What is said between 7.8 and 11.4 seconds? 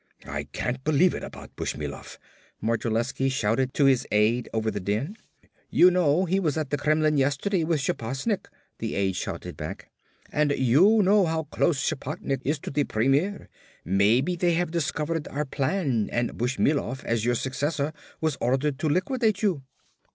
Shaposnik," the aide shouted back. "And you know